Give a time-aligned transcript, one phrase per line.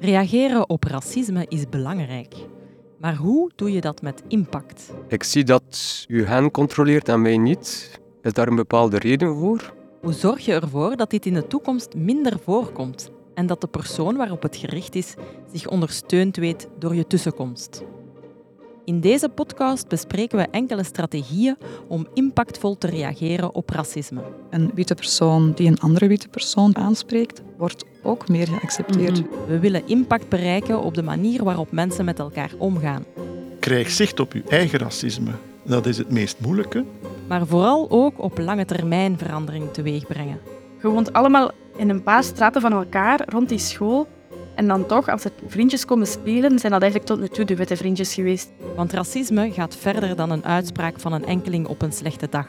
[0.00, 2.34] Reageren op racisme is belangrijk.
[2.98, 4.92] Maar hoe doe je dat met impact?
[5.08, 8.00] Ik zie dat u hen controleert en mij niet.
[8.22, 9.74] Is daar een bepaalde reden voor?
[10.00, 14.16] Hoe zorg je ervoor dat dit in de toekomst minder voorkomt en dat de persoon
[14.16, 15.14] waarop het gericht is
[15.52, 17.82] zich ondersteund weet door je tussenkomst?
[18.86, 21.56] In deze podcast bespreken we enkele strategieën
[21.88, 24.20] om impactvol te reageren op racisme.
[24.50, 29.22] Een witte persoon die een andere witte persoon aanspreekt, wordt ook meer geaccepteerd.
[29.46, 33.04] We willen impact bereiken op de manier waarop mensen met elkaar omgaan.
[33.60, 35.30] Krijg zicht op uw eigen racisme.
[35.64, 36.84] Dat is het meest moeilijke.
[37.28, 40.40] Maar vooral ook op lange termijn verandering teweegbrengen.
[40.82, 44.08] Je woont allemaal in een paar straten van elkaar rond die school.
[44.56, 47.56] En dan toch, als er vriendjes komen spelen, zijn dat eigenlijk tot nu toe de
[47.56, 48.50] witte vriendjes geweest.
[48.76, 52.46] Want racisme gaat verder dan een uitspraak van een enkeling op een slechte dag.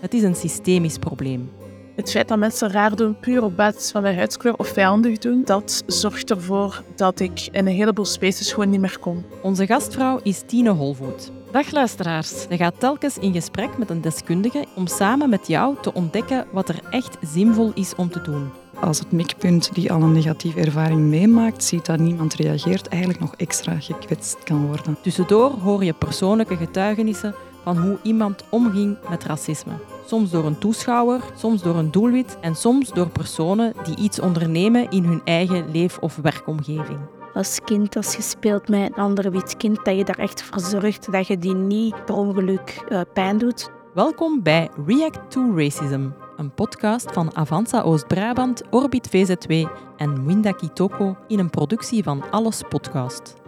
[0.00, 1.50] Het is een systemisch probleem.
[1.96, 5.42] Het feit dat mensen raar doen, puur op basis van hun huidskleur of vijandig doen,
[5.44, 9.24] dat zorgt ervoor dat ik in een heleboel spaces gewoon niet meer kom.
[9.42, 11.32] Onze gastvrouw is Tine Holvoet.
[11.50, 12.42] Dag luisteraars.
[12.42, 16.68] Ze gaat telkens in gesprek met een deskundige om samen met jou te ontdekken wat
[16.68, 18.61] er echt zinvol is om te doen.
[18.82, 23.34] Als het mikpunt die al een negatieve ervaring meemaakt, ziet dat niemand reageert, eigenlijk nog
[23.36, 24.96] extra gekwetst kan worden.
[25.02, 29.72] Tussendoor hoor je persoonlijke getuigenissen van hoe iemand omging met racisme.
[30.06, 34.90] Soms door een toeschouwer, soms door een doelwit en soms door personen die iets ondernemen
[34.90, 36.98] in hun eigen leef- of werkomgeving.
[37.34, 40.60] Als kind, als je speelt met een andere wit kind, dat je daar echt voor
[40.60, 43.70] zorgt dat je die niet per ongeluk uh, pijn doet.
[43.94, 46.08] Welkom bij React to Racism,
[46.42, 52.62] een podcast van Avanza Oost-Brabant, Orbit VZW en Winda Kitoko in een productie van Alles
[52.68, 53.41] Podcast.